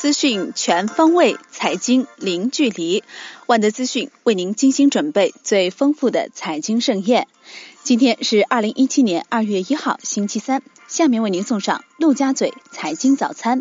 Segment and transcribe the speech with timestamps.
[0.00, 3.02] 资讯全方位，财经零距离。
[3.46, 7.26] 万德资讯为您精心准备最丰富的财经盛宴。
[7.82, 10.62] 今天是二零一七年二月一号，星期三。
[10.86, 13.60] 下面为您送上陆家嘴财经早餐。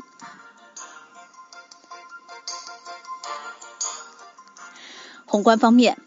[5.25, 5.97] 宏观方面，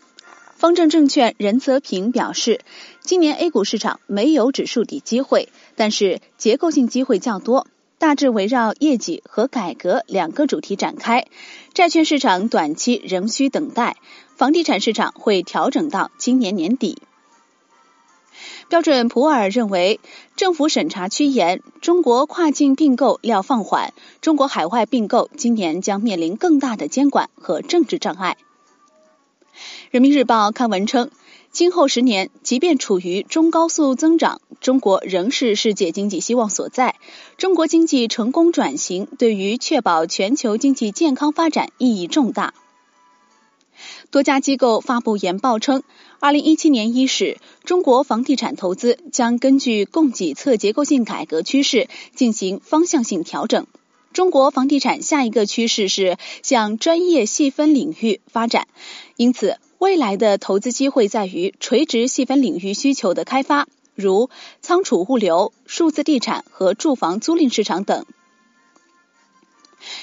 [0.55, 2.61] 方正证券任泽平表示，
[3.01, 7.67] 今年 A 股市场没有指数底机会，但是结构性机会较多。
[8.01, 11.27] 大致围绕业绩和改革两个主题展开，
[11.75, 13.99] 债券市场短期仍需等待，
[14.37, 17.03] 房地产市场会调整到今年年底。
[18.71, 20.01] 标准普尔认为，
[20.35, 28.39] 政府审查趋严，中国跨境并购料放缓，中国海外并购今年将面临更大的监管和政治障碍。
[29.91, 31.11] 人民日报刊文称。
[31.53, 36.95] 今后十年，即便处于中高速增长，中国仍是世界经济希望所在。
[37.39, 42.55] 中国经济成功转型，对于确保全球经济健康发展意义重大。
[44.13, 45.83] 多家机构发布研报称，
[46.21, 53.67] 二零一七年伊始，中国房地产投资将根据供给侧结构性改革趋势进行方向性调整。
[54.13, 58.69] 中国房地产下一个趋势是向专业细分领域发展，
[59.17, 59.59] 因此。
[59.81, 64.29] 未来的投资机会在于垂直细分领域需求的开发，如
[64.61, 68.05] 仓储物流、数字地产和住房租赁市场等。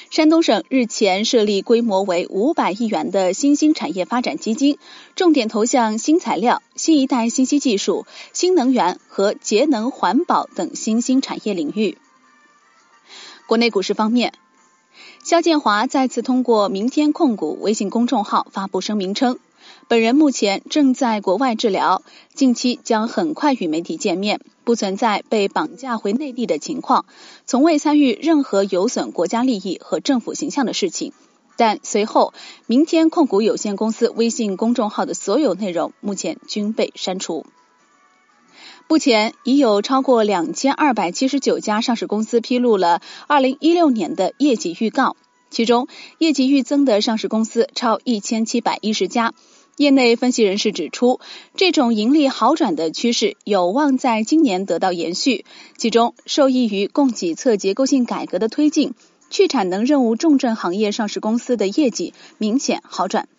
[0.10, 4.80] 山东省日前设立规模为五百亿元的新兴产业发展基金，
[5.16, 12.00] 重点投向新材料、新一代信息技术、新能源和节能环保等新兴产业领域。
[13.46, 14.34] 国内股市方面，
[15.24, 19.38] 肖建华再次通过明天控股微信公众号发布声明称。
[19.90, 22.02] 本人目前正在国外治疗，
[22.34, 27.06] 近期将很快与媒体见面，不存在被绑架回内地的情况，
[27.46, 31.14] 从未参与任何有损国家利益和政府形象的事情。
[31.56, 32.34] 但随后，
[32.66, 37.46] 明天控股有限公司微信公众号的所有内容目前均被删除。
[38.90, 45.16] 目前已有超过两千二百七十九家上市公司披露了二零一六年的业绩预告，
[45.50, 45.88] 其中
[46.18, 49.34] 业绩预增的上市公司超一千七百一十家。
[49.78, 51.20] 业内分析人士指出，
[51.56, 55.46] 这种盈利好转的趋势有望在今年得到延续。
[55.78, 58.96] 其中，受益于供给侧结构性改革的推进，
[59.30, 63.30] 去产能任务重镇行业上市公司的业绩明显好转。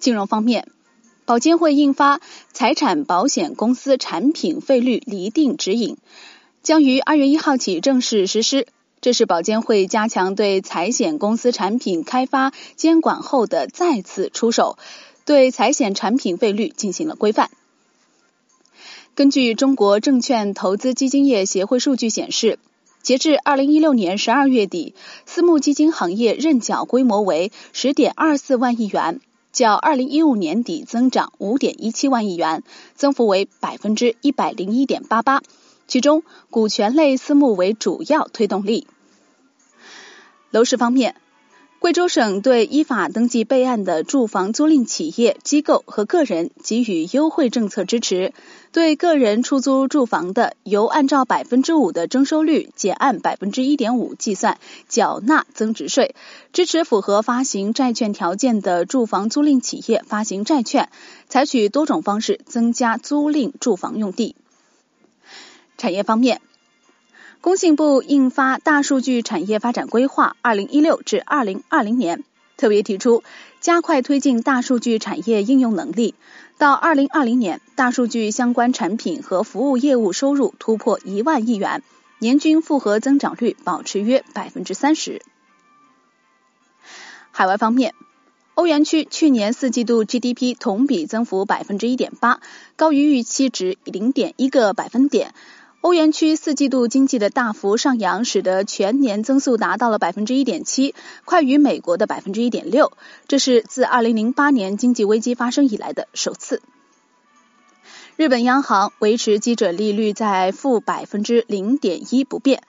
[0.00, 0.66] 金融方面，
[1.24, 2.18] 保监会印发
[2.52, 5.94] 《财产保险公司产品费率厘定指引》，
[6.64, 8.66] 将于二月一号起正式实施。
[9.04, 14.78] 这是保监会加强对财险公司产品开发监管后的再次出手，
[15.26, 17.50] 对财险产品费率进行了规范。
[19.14, 22.58] 根据中国证券投资基金业协会数据显示，
[23.02, 24.94] 截至二零一六年十二月底，
[25.26, 29.20] 私募基金行业认缴规模为十点二四万亿元，
[29.52, 32.62] 较二零一五年底增长五点一七万亿元，
[32.94, 35.42] 增幅为百分之一百零一点八八。
[35.86, 38.86] 其中，股权类私募为主要推动力。
[40.54, 41.16] 楼市方面，
[41.80, 48.32] 贵州省对依法登记备案的住房租赁企业、机构和个人给予优惠政策支持。
[48.70, 56.14] 对个人出租住房的，由按照百分之五的征收率减按百分之一点五计算缴纳增值税。
[56.52, 60.88] 支持符合发行债券条件的住房租赁企业发行债券，
[61.28, 64.36] 采取多种方式增加租赁住房用地。
[65.76, 66.40] 产业方面。
[67.44, 72.20] 工信部印发《大数据产业发展规划（二零一六至二零二零年）》，
[72.56, 73.22] 特别提出
[73.60, 76.14] 加快推进大数据产业应用能力。
[76.56, 81.82] 到二零二零年，大数据相关产品和服务业务收入突破一万亿元，
[82.18, 85.20] 年均复合增长率保持约百分之三十。
[87.30, 87.92] 海外方面，
[88.54, 92.40] 欧元区去年四季度 GDP 同比增幅百分之一点八，
[92.76, 95.34] 高于预期值零点一个百分点。
[95.84, 100.94] 欧元区四季度经济的大幅上扬，使得全年增速达到了百分之一点七，
[101.26, 102.92] 快于美国的百分之一点六。
[103.28, 106.62] 这是自二零零八年经济危机发生以来的首次。
[108.16, 112.62] 日本央行维持基准利率在负百分之零点一不变，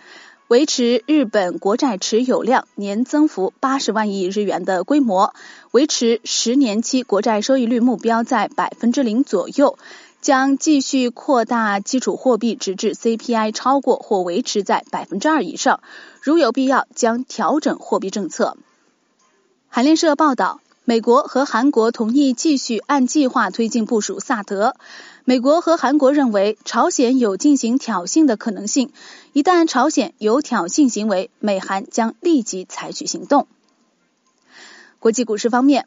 [0.50, 5.34] 维持日本国债持有量年增幅八十万亿日元的规模，
[5.72, 9.80] 维持十年期国债收益率目标在百分之零左右。
[10.26, 15.82] 将继续扩大基础货币，直至 CPI 超过或维持在百分之二以上。
[16.20, 18.58] 如有必要，将调整货币政策。
[19.70, 24.76] 韩联社报道，美国和韩国同意继续按计划推进部署萨德。
[25.26, 28.92] 美国和韩国认为朝鲜有进行挑衅的可能性，
[29.32, 33.46] 一旦朝鲜有挑衅行为，美韩将立即采取行动。
[34.98, 35.86] 国际股市方面，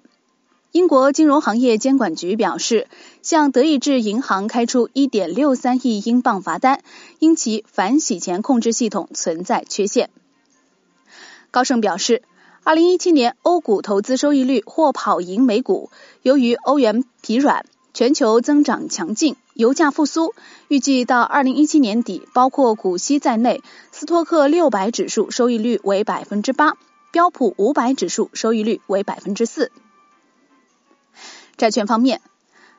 [0.71, 2.89] 英国金融行业监管局表示，
[3.23, 6.83] 向德意志银行开出1.63亿英镑罚单，
[7.19, 10.11] 因其反洗钱控制系统存在缺陷。
[11.51, 12.23] 高盛表示
[12.65, 15.91] ，2017年欧股投资收益率或跑赢美股，
[16.23, 17.65] 由于欧元疲软。
[17.95, 20.33] 全球增长强劲，油价复苏，
[20.69, 23.61] 预计到二零一七年底，包括股息在内，
[23.91, 26.75] 斯托克六百指数收益率为百分之八，
[27.11, 29.73] 标普五百指数收益率为百分之四。
[31.59, 32.21] 债券方面，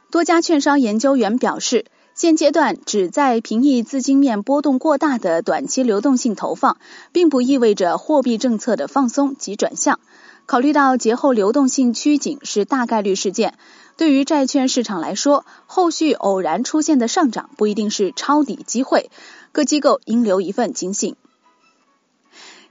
[0.10, 1.86] 多家券商研究员表示，
[2.16, 6.78] 现阶段只在平抑资金面波动过大的短期流动性投放，
[7.12, 10.00] 并不意味着货币政策的放松及转向。
[10.46, 13.54] 考虑到节后流动性趋紧是大概率事件。
[13.98, 19.12] 对于债券市场来说，后续偶然出现的上涨不一定是抄底机会，
[19.52, 21.18] 各机构应留一份警醒。